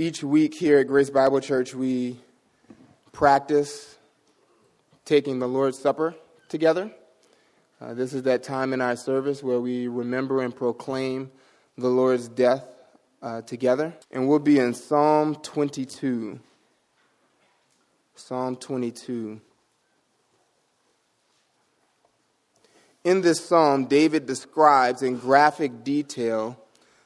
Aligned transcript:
Each 0.00 0.24
week 0.24 0.54
here 0.54 0.78
at 0.78 0.86
Grace 0.86 1.10
Bible 1.10 1.40
Church, 1.40 1.74
we 1.74 2.16
practice 3.12 3.98
taking 5.04 5.40
the 5.40 5.46
Lord's 5.46 5.78
Supper 5.78 6.14
together. 6.48 6.90
Uh, 7.78 7.92
this 7.92 8.14
is 8.14 8.22
that 8.22 8.42
time 8.42 8.72
in 8.72 8.80
our 8.80 8.96
service 8.96 9.42
where 9.42 9.60
we 9.60 9.88
remember 9.88 10.40
and 10.40 10.56
proclaim 10.56 11.30
the 11.76 11.88
Lord's 11.88 12.28
death 12.28 12.66
uh, 13.20 13.42
together. 13.42 13.92
And 14.10 14.26
we'll 14.26 14.38
be 14.38 14.58
in 14.58 14.72
Psalm 14.72 15.34
22. 15.34 16.40
Psalm 18.14 18.56
22. 18.56 19.38
In 23.04 23.20
this 23.20 23.44
psalm, 23.44 23.84
David 23.84 24.24
describes 24.24 25.02
in 25.02 25.18
graphic 25.18 25.84
detail 25.84 26.58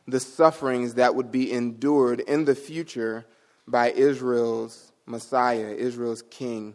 the 0.06 0.20
sufferings 0.20 0.94
that 0.94 1.14
would 1.14 1.30
be 1.30 1.52
endured 1.52 2.20
in 2.20 2.44
the 2.44 2.54
future 2.54 3.24
by 3.66 3.90
Israel's 3.90 4.92
Messiah, 5.06 5.68
Israel's 5.68 6.22
King, 6.22 6.74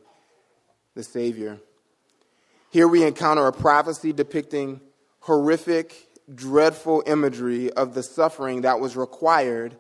the 0.96 1.04
Savior. 1.04 1.60
Here 2.72 2.88
we 2.88 3.04
encounter 3.04 3.46
a 3.46 3.52
prophecy 3.52 4.14
depicting 4.14 4.82
horrific, 5.22 6.08
dreadful 6.34 7.04
imagery 7.06 7.72
of 7.74 7.94
the 7.94 8.04
suffering 8.04 8.62
that 8.62 8.80
was 8.80 8.96
required 8.96 9.76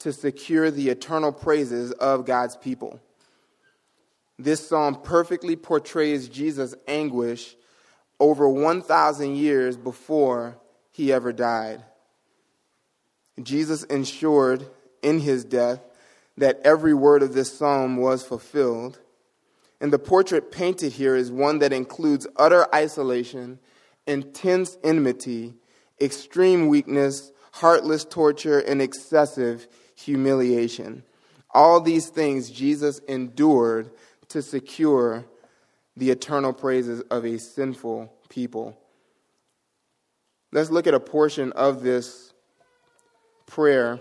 to 0.00 0.12
secure 0.12 0.70
the 0.70 0.88
eternal 0.90 1.32
praises 1.32 1.92
of 1.92 2.24
God's 2.24 2.56
people. 2.56 3.00
This 4.38 4.66
psalm 4.66 5.00
perfectly 5.02 5.56
portrays 5.56 6.28
Jesus' 6.28 6.74
anguish 6.86 7.56
over 8.20 8.48
1,000 8.48 9.34
years 9.34 9.76
before 9.76 10.58
he 10.92 11.12
ever 11.12 11.32
died. 11.32 11.82
Jesus 13.42 13.84
ensured 13.84 14.68
in 15.02 15.20
his 15.20 15.44
death 15.44 15.80
that 16.36 16.60
every 16.64 16.94
word 16.94 17.22
of 17.22 17.34
this 17.34 17.56
psalm 17.56 17.96
was 17.96 18.24
fulfilled. 18.24 19.00
And 19.80 19.92
the 19.92 19.98
portrait 19.98 20.50
painted 20.50 20.92
here 20.92 21.14
is 21.14 21.30
one 21.30 21.58
that 21.60 21.72
includes 21.72 22.26
utter 22.36 22.72
isolation, 22.74 23.58
intense 24.06 24.76
enmity, 24.82 25.54
extreme 26.00 26.68
weakness, 26.68 27.32
heartless 27.52 28.04
torture, 28.04 28.58
and 28.58 28.82
excessive 28.82 29.68
humiliation. 29.94 31.04
All 31.52 31.80
these 31.80 32.08
things 32.08 32.50
Jesus 32.50 33.00
endured 33.08 33.90
to 34.28 34.42
secure 34.42 35.24
the 35.96 36.10
eternal 36.10 36.52
praises 36.52 37.00
of 37.10 37.24
a 37.24 37.38
sinful 37.38 38.12
people. 38.28 38.78
Let's 40.52 40.70
look 40.70 40.86
at 40.86 40.94
a 40.94 41.00
portion 41.00 41.52
of 41.52 41.82
this 41.82 42.27
prayer 43.48 43.98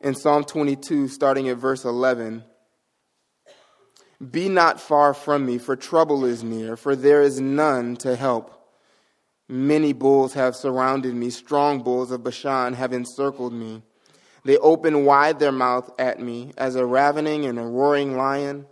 in 0.00 0.14
Psalm 0.14 0.44
22, 0.44 1.08
starting 1.08 1.48
at 1.48 1.56
verse 1.56 1.84
11. 1.84 2.44
Be 4.30 4.48
not 4.48 4.80
far 4.80 5.14
from 5.14 5.46
me, 5.46 5.58
for 5.58 5.76
trouble 5.76 6.24
is 6.24 6.42
near, 6.42 6.76
for 6.76 6.96
there 6.96 7.22
is 7.22 7.40
none 7.40 7.96
to 7.96 8.16
help. 8.16 8.54
Many 9.48 9.92
bulls 9.92 10.34
have 10.34 10.56
surrounded 10.56 11.14
me, 11.14 11.30
strong 11.30 11.82
bulls 11.82 12.10
of 12.10 12.24
Bashan 12.24 12.74
have 12.74 12.92
encircled 12.92 13.52
me. 13.52 13.82
They 14.44 14.56
open 14.58 15.04
wide 15.04 15.38
their 15.38 15.52
mouth 15.52 15.90
at 15.98 16.20
me 16.20 16.52
as 16.58 16.74
a 16.74 16.84
ravening 16.84 17.46
and 17.46 17.58
a 17.58 17.64
roaring 17.64 18.16
lion. 18.16 18.66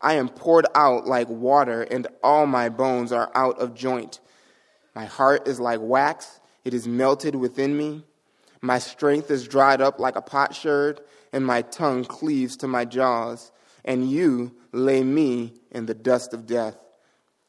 I 0.00 0.14
am 0.14 0.28
poured 0.28 0.66
out 0.74 1.06
like 1.06 1.28
water, 1.28 1.82
and 1.82 2.08
all 2.22 2.46
my 2.46 2.68
bones 2.68 3.12
are 3.12 3.30
out 3.34 3.60
of 3.60 3.74
joint. 3.74 4.18
My 4.94 5.04
heart 5.04 5.46
is 5.46 5.60
like 5.60 5.80
wax, 5.80 6.40
it 6.64 6.74
is 6.74 6.88
melted 6.88 7.36
within 7.36 7.76
me. 7.76 8.04
My 8.62 8.78
strength 8.78 9.30
is 9.30 9.48
dried 9.48 9.80
up 9.80 9.98
like 9.98 10.16
a 10.16 10.22
potsherd, 10.22 11.00
and 11.32 11.46
my 11.46 11.62
tongue 11.62 12.04
cleaves 12.04 12.56
to 12.58 12.68
my 12.68 12.84
jaws. 12.84 13.52
And 13.84 14.10
you 14.10 14.54
lay 14.72 15.02
me 15.02 15.54
in 15.70 15.86
the 15.86 15.94
dust 15.94 16.34
of 16.34 16.46
death. 16.46 16.76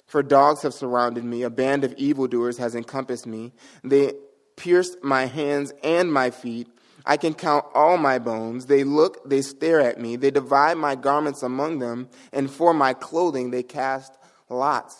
For 0.08 0.24
dogs 0.24 0.62
have 0.64 0.74
surrounded 0.74 1.24
me, 1.24 1.44
a 1.44 1.50
band 1.50 1.84
of 1.84 1.94
evildoers 1.94 2.58
has 2.58 2.76
encompassed 2.76 3.26
me. 3.26 3.54
They 3.84 4.14
pierced 4.56 5.04
my 5.04 5.26
hands 5.26 5.74
and 5.84 6.12
my 6.12 6.32
feet. 6.32 6.68
I 7.06 7.18
can 7.18 7.34
count 7.34 7.66
all 7.74 7.98
my 7.98 8.20
bones. 8.20 8.68
They 8.68 8.84
look, 8.84 9.28
they 9.28 9.42
stare 9.42 9.82
at 9.82 10.00
me. 10.00 10.18
They 10.18 10.32
divide 10.32 10.78
my 10.78 10.96
garments 10.96 11.44
among 11.44 11.80
them, 11.80 12.10
and 12.32 12.52
for 12.52 12.74
my 12.74 12.94
clothing 12.94 13.52
they 13.52 13.64
cast 13.64 14.18
lots. 14.50 14.98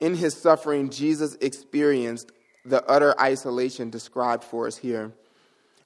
In 0.00 0.14
his 0.14 0.34
suffering, 0.34 0.90
Jesus 0.90 1.36
experienced 1.40 2.32
the 2.64 2.84
utter 2.86 3.18
isolation 3.20 3.90
described 3.90 4.44
for 4.44 4.66
us 4.66 4.76
here. 4.76 5.12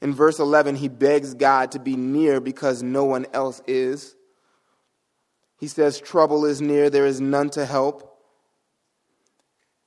In 0.00 0.14
verse 0.14 0.38
11, 0.38 0.76
he 0.76 0.88
begs 0.88 1.34
God 1.34 1.72
to 1.72 1.78
be 1.78 1.96
near 1.96 2.40
because 2.40 2.82
no 2.82 3.04
one 3.04 3.26
else 3.32 3.62
is. 3.66 4.14
He 5.58 5.66
says, 5.66 6.00
Trouble 6.00 6.44
is 6.44 6.60
near, 6.60 6.90
there 6.90 7.06
is 7.06 7.20
none 7.20 7.50
to 7.50 7.64
help. 7.64 8.10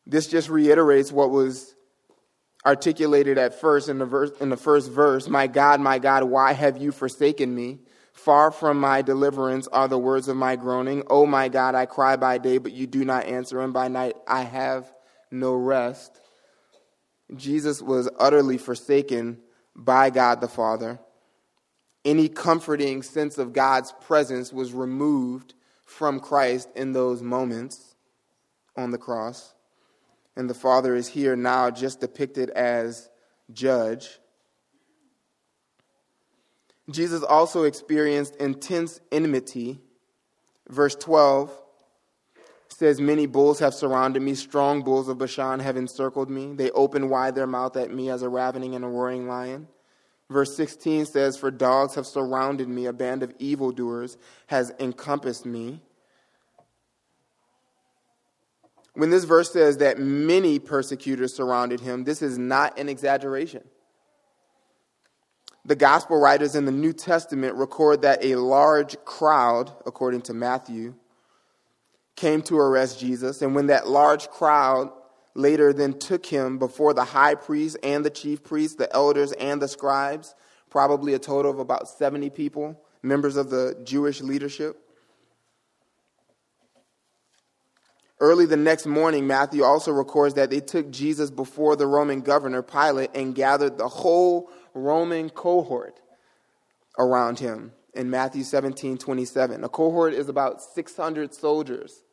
This 0.05 0.27
just 0.27 0.49
reiterates 0.49 1.11
what 1.11 1.29
was 1.29 1.75
articulated 2.65 3.37
at 3.37 3.59
first 3.59 3.89
in 3.89 3.99
the, 3.99 4.05
verse, 4.05 4.31
in 4.39 4.49
the 4.49 4.57
first 4.57 4.89
verse 4.89 5.27
My 5.27 5.47
God, 5.47 5.79
my 5.79 5.99
God, 5.99 6.23
why 6.23 6.53
have 6.53 6.77
you 6.77 6.91
forsaken 6.91 7.53
me? 7.53 7.79
Far 8.17 8.51
from 8.51 8.79
my 8.79 9.01
deliverance 9.01 9.67
are 9.67 9.87
the 9.87 9.97
words 9.97 10.27
of 10.27 10.35
my 10.35 10.55
groaning. 10.55 11.03
Oh 11.09 11.25
my 11.25 11.49
God, 11.49 11.75
I 11.75 11.85
cry 11.85 12.15
by 12.17 12.37
day, 12.37 12.57
but 12.57 12.73
you 12.73 12.87
do 12.87 13.05
not 13.05 13.25
answer, 13.25 13.61
and 13.61 13.71
by 13.73 13.87
night 13.87 14.15
I 14.27 14.41
have 14.41 14.91
no 15.31 15.53
rest. 15.55 16.19
Jesus 17.35 17.81
was 17.81 18.09
utterly 18.19 18.57
forsaken 18.57 19.39
by 19.75 20.09
God 20.09 20.41
the 20.41 20.47
Father. 20.47 20.99
Any 22.03 22.29
comforting 22.29 23.03
sense 23.03 23.37
of 23.37 23.53
God's 23.53 23.93
presence 24.01 24.51
was 24.51 24.73
removed 24.73 25.53
from 25.85 26.19
Christ 26.19 26.69
in 26.75 26.93
those 26.93 27.21
moments 27.21 27.95
on 28.75 28.91
the 28.91 28.97
cross 28.97 29.53
and 30.37 30.47
the 30.47 30.53
Father 30.53 30.95
is 30.95 31.07
here 31.07 31.35
now 31.35 31.71
just 31.71 31.99
depicted 31.99 32.51
as 32.51 33.09
judge. 33.51 34.19
Jesus 36.89 37.21
also 37.23 37.63
experienced 37.63 38.35
intense 38.37 38.99
enmity. 39.11 39.79
Verse 40.69 40.95
12 40.95 41.51
says, 42.69 43.01
Many 43.01 43.25
bulls 43.25 43.59
have 43.59 43.73
surrounded 43.73 44.21
me, 44.21 44.35
strong 44.35 44.83
bulls 44.83 45.09
of 45.09 45.17
Bashan 45.17 45.59
have 45.59 45.77
encircled 45.77 46.29
me. 46.29 46.53
They 46.53 46.71
open 46.71 47.09
wide 47.09 47.35
their 47.35 47.47
mouth 47.47 47.75
at 47.75 47.91
me 47.91 48.09
as 48.09 48.21
a 48.21 48.29
ravening 48.29 48.75
and 48.75 48.85
a 48.85 48.87
roaring 48.87 49.27
lion. 49.27 49.67
Verse 50.29 50.55
16 50.55 51.05
says, 51.05 51.37
For 51.37 51.51
dogs 51.51 51.95
have 51.95 52.05
surrounded 52.05 52.67
me, 52.67 52.85
a 52.85 52.93
band 52.93 53.23
of 53.23 53.33
evildoers 53.39 54.17
has 54.47 54.73
encompassed 54.79 55.45
me. 55.45 55.81
When 58.93 59.09
this 59.09 59.25
verse 59.25 59.51
says 59.51 59.77
that 59.77 59.99
many 59.99 60.57
persecutors 60.57 61.35
surrounded 61.35 61.81
him, 61.81 62.03
this 62.03 62.21
is 62.21 62.37
not 62.37 62.79
an 62.79 62.89
exaggeration. 62.89 63.63
The 65.67 65.75
gospel 65.75 66.17
writers 66.17 66.55
in 66.55 66.63
the 66.63 66.71
New 66.71 66.93
Testament 66.93 67.55
record 67.55 68.03
that 68.03 68.23
a 68.23 68.35
large 68.35 68.95
crowd, 69.03 69.73
according 69.85 70.21
to 70.21 70.33
Matthew, 70.33 70.95
came 72.15 72.41
to 72.43 72.57
arrest 72.57 73.01
Jesus. 73.01 73.41
And 73.41 73.53
when 73.53 73.67
that 73.67 73.85
large 73.85 74.29
crowd 74.29 74.89
later 75.33 75.73
then 75.73 75.99
took 75.99 76.25
him 76.25 76.57
before 76.57 76.93
the 76.93 77.03
high 77.03 77.35
priest 77.35 77.75
and 77.83 78.05
the 78.05 78.09
chief 78.09 78.45
priests, 78.45 78.77
the 78.77 78.91
elders 78.95 79.33
and 79.33 79.61
the 79.61 79.67
scribes, 79.67 80.35
probably 80.69 81.15
a 81.15 81.19
total 81.19 81.51
of 81.51 81.59
about 81.59 81.89
70 81.89 82.29
people, 82.29 82.81
members 83.03 83.35
of 83.35 83.49
the 83.49 83.77
Jewish 83.83 84.21
leadership, 84.21 84.81
Early 88.19 88.47
the 88.47 88.57
next 88.57 88.87
morning, 88.87 89.27
Matthew 89.27 89.63
also 89.63 89.91
records 89.91 90.33
that 90.35 90.49
they 90.49 90.59
took 90.59 90.89
Jesus 90.89 91.29
before 91.29 91.75
the 91.75 91.85
Roman 91.85 92.21
governor, 92.21 92.63
Pilate, 92.63 93.11
and 93.13 93.35
gathered 93.35 93.77
the 93.77 93.87
whole 93.87 94.49
Roman 94.77 95.29
cohort 95.29 95.99
around 96.97 97.39
him 97.39 97.73
in 97.93 98.09
Matthew 98.09 98.43
17 98.43 98.97
27. 98.97 99.63
A 99.63 99.69
cohort 99.69 100.13
is 100.13 100.29
about 100.29 100.61
600 100.61 101.33
soldiers. 101.33 102.03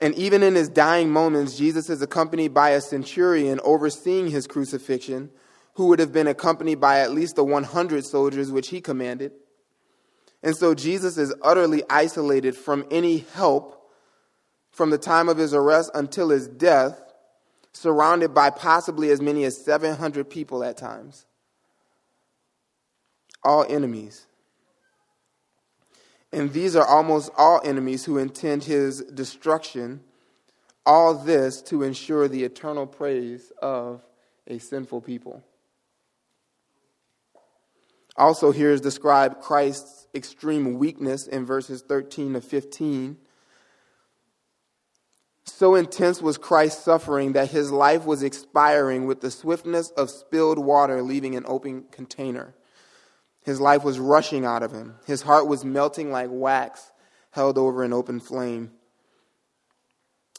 And 0.00 0.14
even 0.16 0.42
in 0.42 0.54
his 0.54 0.68
dying 0.68 1.10
moments, 1.10 1.56
Jesus 1.56 1.88
is 1.88 2.02
accompanied 2.02 2.52
by 2.52 2.70
a 2.70 2.80
centurion 2.80 3.60
overseeing 3.64 4.28
his 4.28 4.46
crucifixion, 4.46 5.30
who 5.74 5.86
would 5.86 5.98
have 5.98 6.12
been 6.12 6.26
accompanied 6.26 6.80
by 6.80 7.00
at 7.00 7.12
least 7.12 7.36
the 7.36 7.44
100 7.44 8.04
soldiers 8.04 8.50
which 8.50 8.68
he 8.68 8.80
commanded. 8.80 9.32
And 10.42 10.56
so 10.56 10.74
Jesus 10.74 11.16
is 11.16 11.34
utterly 11.42 11.82
isolated 11.88 12.54
from 12.56 12.86
any 12.90 13.18
help 13.34 13.90
from 14.70 14.90
the 14.90 14.98
time 14.98 15.28
of 15.28 15.38
his 15.38 15.54
arrest 15.54 15.90
until 15.94 16.30
his 16.30 16.48
death, 16.48 17.00
surrounded 17.74 18.32
by 18.32 18.48
possibly 18.50 19.10
as 19.10 19.20
many 19.20 19.44
as 19.44 19.62
700 19.62 20.30
people 20.30 20.64
at 20.64 20.76
times. 20.76 21.26
All 23.42 23.66
enemies. 23.68 24.26
And 26.32 26.52
these 26.52 26.74
are 26.74 26.86
almost 26.86 27.30
all 27.36 27.60
enemies 27.64 28.04
who 28.04 28.16
intend 28.16 28.64
his 28.64 29.02
destruction, 29.02 30.00
All 30.86 31.14
this 31.14 31.62
to 31.62 31.82
ensure 31.82 32.28
the 32.28 32.44
eternal 32.44 32.86
praise 32.86 33.52
of 33.60 34.02
a 34.46 34.58
sinful 34.58 35.00
people. 35.00 35.42
Also, 38.16 38.52
here 38.52 38.70
is 38.70 38.80
described 38.80 39.40
Christ's 39.40 40.06
extreme 40.14 40.78
weakness 40.78 41.26
in 41.26 41.46
verses 41.46 41.82
13 41.82 42.34
to 42.34 42.40
15. 42.40 43.16
So 45.56 45.76
intense 45.76 46.20
was 46.20 46.36
Christ's 46.36 46.82
suffering 46.82 47.34
that 47.34 47.52
his 47.52 47.70
life 47.70 48.04
was 48.04 48.24
expiring 48.24 49.06
with 49.06 49.20
the 49.20 49.30
swiftness 49.30 49.90
of 49.90 50.10
spilled 50.10 50.58
water 50.58 51.00
leaving 51.00 51.36
an 51.36 51.44
open 51.46 51.84
container. 51.92 52.56
His 53.44 53.60
life 53.60 53.84
was 53.84 54.00
rushing 54.00 54.44
out 54.44 54.64
of 54.64 54.72
him. 54.72 54.96
His 55.06 55.22
heart 55.22 55.46
was 55.46 55.64
melting 55.64 56.10
like 56.10 56.26
wax 56.28 56.90
held 57.30 57.56
over 57.56 57.84
an 57.84 57.92
open 57.92 58.18
flame. 58.18 58.72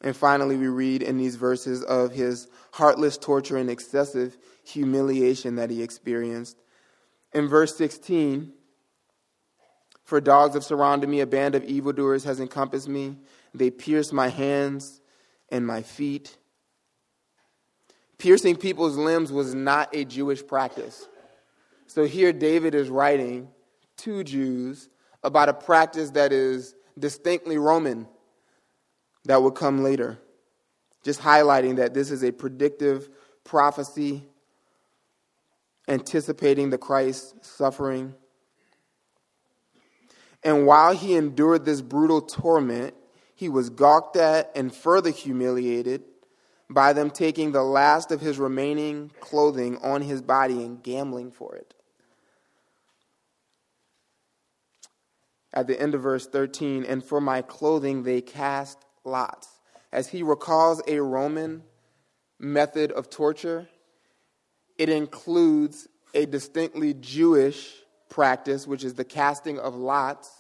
And 0.02 0.18
finally, 0.18 0.58
we 0.58 0.68
read 0.68 1.02
in 1.02 1.18
these 1.18 1.38
verses 1.38 1.82
of 1.82 2.12
his 2.12 2.50
heartless 2.74 3.18
torture 3.18 3.56
and 3.56 3.70
excessive 3.70 4.38
humiliation 4.66 5.56
that 5.56 5.70
he 5.70 5.82
experienced. 5.82 6.58
In 7.34 7.48
verse 7.48 7.74
16, 7.78 8.52
for 10.04 10.20
dogs 10.20 10.56
have 10.56 10.66
surrounded 10.66 11.08
me, 11.08 11.22
a 11.22 11.26
band 11.26 11.56
of 11.56 11.64
evildoers 11.64 12.26
has 12.26 12.42
encompassed 12.42 12.90
me. 12.90 13.16
They 13.54 13.70
pierced 13.70 14.12
my 14.12 14.28
hands 14.28 15.00
and 15.50 15.66
my 15.66 15.82
feet. 15.82 16.38
Piercing 18.18 18.56
people's 18.56 18.98
limbs 18.98 19.32
was 19.32 19.54
not 19.54 19.94
a 19.96 20.06
Jewish 20.06 20.46
practice. 20.46 21.08
So 21.88 22.06
here 22.06 22.34
David 22.34 22.74
is 22.74 22.90
writing 22.90 23.50
to 23.98 24.24
Jews 24.24 24.90
about 25.24 25.50
a 25.50 25.54
practice 25.54 26.12
that 26.12 26.32
is 26.32 26.76
distinctly 26.98 27.58
Roman 27.58 28.08
that 29.26 29.42
would 29.42 29.56
come 29.56 29.84
later. 29.84 30.20
Just 31.04 31.22
highlighting 31.22 31.78
that 31.78 31.94
this 31.94 32.12
is 32.12 32.24
a 32.24 32.32
predictive 32.32 33.10
prophecy 33.44 34.24
anticipating 35.88 36.70
the 36.70 36.78
Christ's 36.78 37.34
suffering. 37.48 38.16
And 40.44 40.66
while 40.66 40.96
he 40.96 41.16
endured 41.16 41.66
this 41.66 41.82
brutal 41.82 42.22
torment, 42.22 42.96
he 43.36 43.50
was 43.50 43.70
gawked 43.70 44.16
at 44.16 44.50
and 44.56 44.74
further 44.74 45.12
humiliated 45.12 46.04
by 46.70 46.94
them 46.94 47.12
taking 47.12 47.52
the 47.52 47.64
last 47.64 48.12
of 48.12 48.22
his 48.22 48.40
remaining 48.40 49.12
clothing 49.20 49.78
on 49.84 50.02
his 50.02 50.22
body 50.22 50.64
and 50.64 50.82
gambling 50.82 51.32
for 51.32 51.56
it. 51.56 51.74
At 55.54 55.68
the 55.68 55.80
end 55.80 55.94
of 55.96 56.02
verse 56.02 56.28
13, 56.28 56.84
and 56.86 57.04
for 57.04 57.22
my 57.22 57.42
clothing 57.42 58.04
they 58.04 58.22
cast 58.22 58.80
lots. 59.04 59.48
As 59.92 60.08
he 60.08 60.24
recalls 60.24 60.82
a 60.88 61.00
Roman 61.00 61.64
method 62.40 62.92
of 62.92 63.10
torture, 63.10 63.70
it 64.78 64.90
includes 64.90 65.88
a 66.14 66.26
distinctly 66.26 66.94
Jewish 66.94 67.74
practice, 68.10 68.66
which 68.66 68.84
is 68.84 68.96
the 68.96 69.06
casting 69.06 69.60
of 69.60 69.76
lots. 69.76 70.32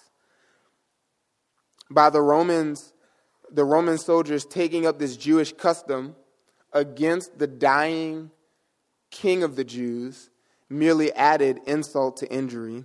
By 1.89 2.09
the 2.09 2.21
Romans, 2.21 2.93
the 3.51 3.63
Roman 3.63 3.97
soldiers 3.97 4.45
taking 4.45 4.85
up 4.85 4.99
this 4.99 5.17
Jewish 5.17 5.53
custom 5.53 6.15
against 6.73 7.37
the 7.37 7.47
dying 7.47 8.31
king 9.11 9.43
of 9.43 9.55
the 9.55 9.63
Jews 9.63 10.29
merely 10.69 11.11
added 11.13 11.59
insult 11.65 12.17
to 12.17 12.31
injury. 12.31 12.83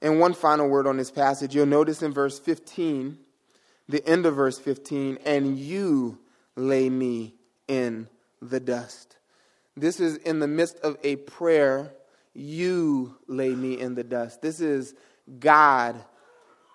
And 0.00 0.20
one 0.20 0.34
final 0.34 0.68
word 0.68 0.86
on 0.86 0.96
this 0.96 1.10
passage. 1.10 1.54
You'll 1.54 1.66
notice 1.66 2.02
in 2.02 2.12
verse 2.12 2.38
15, 2.38 3.18
the 3.88 4.06
end 4.06 4.26
of 4.26 4.36
verse 4.36 4.58
15, 4.58 5.18
and 5.26 5.58
you 5.58 6.18
lay 6.56 6.88
me 6.88 7.34
in 7.66 8.08
the 8.40 8.60
dust. 8.60 9.16
This 9.76 10.00
is 10.00 10.16
in 10.18 10.38
the 10.38 10.48
midst 10.48 10.78
of 10.80 10.96
a 11.02 11.16
prayer, 11.16 11.92
you 12.34 13.16
lay 13.26 13.50
me 13.50 13.78
in 13.78 13.94
the 13.94 14.04
dust. 14.04 14.40
This 14.40 14.60
is 14.60 14.94
God 15.38 16.04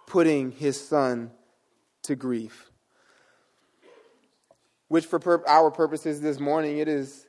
putting 0.07 0.51
his 0.51 0.79
son 0.79 1.31
to 2.03 2.15
grief. 2.15 2.69
Which, 4.87 5.05
for 5.05 5.47
our 5.49 5.71
purposes 5.71 6.21
this 6.21 6.39
morning, 6.39 6.77
it 6.77 6.87
is 6.87 7.27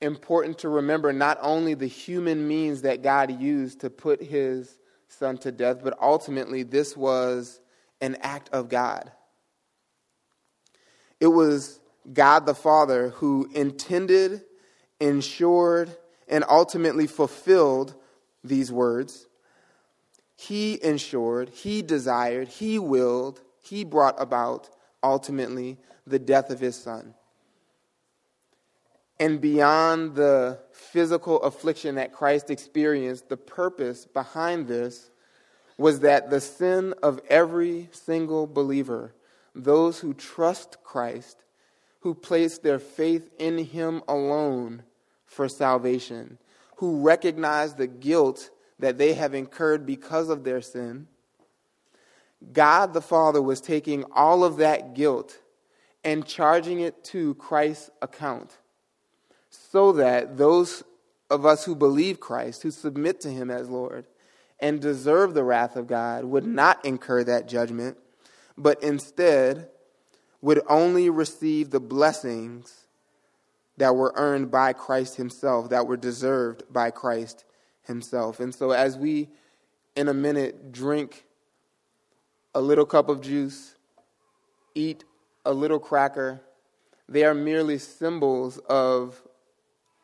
important 0.00 0.58
to 0.58 0.68
remember 0.68 1.12
not 1.12 1.38
only 1.40 1.74
the 1.74 1.86
human 1.86 2.46
means 2.46 2.82
that 2.82 3.02
God 3.02 3.40
used 3.40 3.80
to 3.80 3.90
put 3.90 4.22
his 4.22 4.78
son 5.08 5.38
to 5.38 5.52
death, 5.52 5.82
but 5.82 5.96
ultimately 6.00 6.62
this 6.62 6.96
was 6.96 7.60
an 8.00 8.16
act 8.20 8.48
of 8.52 8.68
God. 8.68 9.12
It 11.20 11.28
was 11.28 11.80
God 12.12 12.46
the 12.46 12.54
Father 12.54 13.10
who 13.10 13.48
intended, 13.54 14.42
ensured, 15.00 15.96
and 16.28 16.44
ultimately 16.48 17.06
fulfilled 17.06 17.94
these 18.42 18.72
words. 18.72 19.27
He 20.40 20.78
ensured, 20.84 21.48
He 21.48 21.82
desired, 21.82 22.46
He 22.46 22.78
willed, 22.78 23.40
He 23.60 23.82
brought 23.82 24.14
about 24.22 24.70
ultimately 25.02 25.78
the 26.06 26.20
death 26.20 26.50
of 26.50 26.60
His 26.60 26.76
Son. 26.76 27.14
And 29.18 29.40
beyond 29.40 30.14
the 30.14 30.60
physical 30.70 31.42
affliction 31.42 31.96
that 31.96 32.12
Christ 32.12 32.50
experienced, 32.50 33.28
the 33.28 33.36
purpose 33.36 34.06
behind 34.06 34.68
this 34.68 35.10
was 35.76 36.00
that 36.00 36.30
the 36.30 36.40
sin 36.40 36.94
of 37.02 37.20
every 37.28 37.88
single 37.90 38.46
believer, 38.46 39.14
those 39.56 39.98
who 39.98 40.14
trust 40.14 40.84
Christ, 40.84 41.42
who 42.02 42.14
place 42.14 42.58
their 42.58 42.78
faith 42.78 43.28
in 43.40 43.58
Him 43.58 44.04
alone 44.06 44.84
for 45.26 45.48
salvation, 45.48 46.38
who 46.76 47.00
recognize 47.00 47.74
the 47.74 47.88
guilt 47.88 48.50
that 48.78 48.98
they 48.98 49.14
have 49.14 49.34
incurred 49.34 49.84
because 49.84 50.28
of 50.28 50.44
their 50.44 50.60
sin, 50.60 51.08
God 52.52 52.92
the 52.92 53.00
Father 53.00 53.42
was 53.42 53.60
taking 53.60 54.04
all 54.12 54.44
of 54.44 54.58
that 54.58 54.94
guilt 54.94 55.38
and 56.04 56.24
charging 56.24 56.80
it 56.80 57.02
to 57.04 57.34
Christ's 57.34 57.90
account 58.00 58.56
so 59.50 59.92
that 59.92 60.36
those 60.36 60.84
of 61.30 61.44
us 61.44 61.64
who 61.64 61.74
believe 61.74 62.20
Christ, 62.20 62.62
who 62.62 62.70
submit 62.70 63.20
to 63.22 63.30
Him 63.30 63.50
as 63.50 63.68
Lord, 63.68 64.06
and 64.60 64.80
deserve 64.80 65.34
the 65.34 65.44
wrath 65.44 65.76
of 65.76 65.86
God, 65.86 66.24
would 66.24 66.46
not 66.46 66.84
incur 66.84 67.24
that 67.24 67.48
judgment, 67.48 67.98
but 68.56 68.82
instead 68.82 69.68
would 70.40 70.60
only 70.68 71.10
receive 71.10 71.70
the 71.70 71.80
blessings 71.80 72.86
that 73.76 73.94
were 73.94 74.12
earned 74.16 74.50
by 74.50 74.72
Christ 74.72 75.16
Himself, 75.16 75.70
that 75.70 75.86
were 75.86 75.96
deserved 75.96 76.62
by 76.72 76.90
Christ 76.90 77.44
Himself. 77.88 78.38
And 78.38 78.54
so, 78.54 78.70
as 78.70 78.96
we 78.96 79.28
in 79.96 80.06
a 80.06 80.14
minute 80.14 80.70
drink 80.70 81.24
a 82.54 82.60
little 82.60 82.86
cup 82.86 83.08
of 83.08 83.20
juice, 83.20 83.74
eat 84.76 85.04
a 85.44 85.52
little 85.52 85.80
cracker, 85.80 86.40
they 87.08 87.24
are 87.24 87.34
merely 87.34 87.78
symbols 87.78 88.58
of 88.68 89.20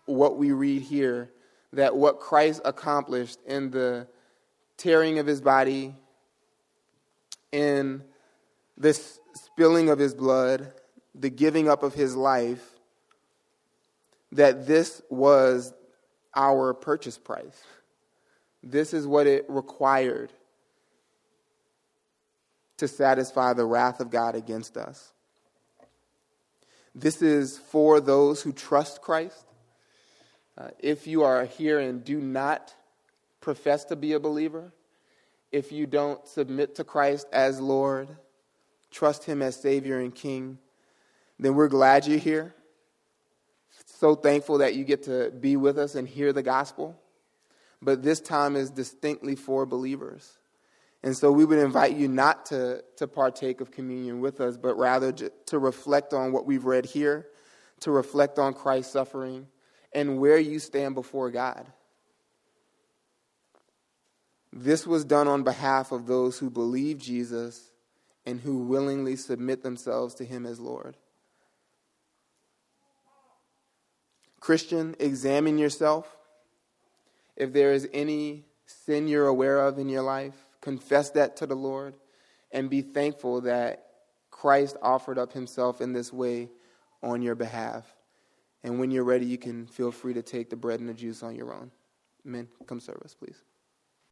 what 0.06 0.36
we 0.36 0.50
read 0.50 0.82
here 0.82 1.30
that 1.74 1.96
what 1.96 2.20
Christ 2.20 2.60
accomplished 2.64 3.38
in 3.46 3.70
the 3.70 4.06
tearing 4.76 5.18
of 5.18 5.26
his 5.26 5.40
body, 5.40 5.94
in 7.52 8.02
this 8.76 9.18
spilling 9.34 9.90
of 9.90 9.98
his 9.98 10.14
blood, 10.14 10.72
the 11.14 11.30
giving 11.30 11.68
up 11.68 11.82
of 11.82 11.94
his 11.94 12.16
life, 12.16 12.64
that 14.32 14.66
this 14.66 15.02
was 15.10 15.72
our 16.34 16.74
purchase 16.74 17.18
price. 17.18 17.62
This 18.62 18.94
is 18.94 19.06
what 19.06 19.26
it 19.26 19.44
required 19.48 20.32
to 22.78 22.88
satisfy 22.88 23.52
the 23.52 23.64
wrath 23.64 24.00
of 24.00 24.10
God 24.10 24.34
against 24.34 24.76
us. 24.76 25.12
This 26.94 27.22
is 27.22 27.58
for 27.58 28.00
those 28.00 28.42
who 28.42 28.52
trust 28.52 29.02
Christ. 29.02 29.46
Uh, 30.56 30.68
if 30.78 31.06
you 31.06 31.24
are 31.24 31.44
here 31.44 31.80
and 31.80 32.04
do 32.04 32.20
not 32.20 32.72
profess 33.40 33.84
to 33.86 33.96
be 33.96 34.12
a 34.12 34.20
believer, 34.20 34.72
if 35.50 35.72
you 35.72 35.86
don't 35.86 36.26
submit 36.26 36.76
to 36.76 36.84
Christ 36.84 37.26
as 37.32 37.60
Lord, 37.60 38.08
trust 38.90 39.24
Him 39.24 39.42
as 39.42 39.56
Savior 39.56 39.98
and 39.98 40.14
King, 40.14 40.58
then 41.38 41.54
we're 41.54 41.68
glad 41.68 42.06
you're 42.06 42.18
here. 42.18 42.54
So 43.86 44.14
thankful 44.14 44.58
that 44.58 44.74
you 44.74 44.84
get 44.84 45.04
to 45.04 45.30
be 45.30 45.56
with 45.56 45.78
us 45.78 45.94
and 45.94 46.08
hear 46.08 46.32
the 46.32 46.42
gospel. 46.42 46.98
But 47.80 48.02
this 48.02 48.20
time 48.20 48.56
is 48.56 48.70
distinctly 48.70 49.34
for 49.34 49.66
believers. 49.66 50.38
And 51.02 51.14
so 51.14 51.30
we 51.30 51.44
would 51.44 51.58
invite 51.58 51.96
you 51.96 52.08
not 52.08 52.46
to, 52.46 52.82
to 52.96 53.06
partake 53.06 53.60
of 53.60 53.70
communion 53.70 54.20
with 54.20 54.40
us, 54.40 54.56
but 54.56 54.76
rather 54.76 55.12
to 55.12 55.58
reflect 55.58 56.14
on 56.14 56.32
what 56.32 56.46
we've 56.46 56.64
read 56.64 56.86
here, 56.86 57.26
to 57.80 57.90
reflect 57.90 58.38
on 58.38 58.54
Christ's 58.54 58.92
suffering, 58.92 59.46
and 59.92 60.18
where 60.18 60.38
you 60.38 60.58
stand 60.58 60.94
before 60.94 61.30
God. 61.30 61.66
This 64.50 64.86
was 64.86 65.04
done 65.04 65.28
on 65.28 65.42
behalf 65.42 65.92
of 65.92 66.06
those 66.06 66.38
who 66.38 66.48
believe 66.48 66.98
Jesus 66.98 67.70
and 68.24 68.40
who 68.40 68.58
willingly 68.58 69.16
submit 69.16 69.62
themselves 69.62 70.14
to 70.14 70.24
Him 70.24 70.46
as 70.46 70.58
Lord. 70.58 70.96
Christian, 74.44 74.94
examine 74.98 75.56
yourself. 75.56 76.18
If 77.34 77.54
there 77.54 77.72
is 77.72 77.88
any 77.94 78.44
sin 78.66 79.08
you're 79.08 79.26
aware 79.26 79.58
of 79.58 79.78
in 79.78 79.88
your 79.88 80.02
life, 80.02 80.34
confess 80.60 81.08
that 81.12 81.38
to 81.38 81.46
the 81.46 81.54
Lord 81.54 81.94
and 82.52 82.68
be 82.68 82.82
thankful 82.82 83.40
that 83.40 83.86
Christ 84.30 84.76
offered 84.82 85.16
up 85.16 85.32
himself 85.32 85.80
in 85.80 85.94
this 85.94 86.12
way 86.12 86.50
on 87.02 87.22
your 87.22 87.34
behalf. 87.34 87.86
And 88.62 88.78
when 88.78 88.90
you're 88.90 89.02
ready, 89.02 89.24
you 89.24 89.38
can 89.38 89.66
feel 89.66 89.90
free 89.90 90.12
to 90.12 90.22
take 90.22 90.50
the 90.50 90.56
bread 90.56 90.78
and 90.78 90.90
the 90.90 90.94
juice 90.94 91.22
on 91.22 91.34
your 91.34 91.50
own. 91.50 91.70
Amen. 92.26 92.46
Come 92.66 92.80
serve 92.80 93.00
us, 93.02 93.14
please. 93.14 93.42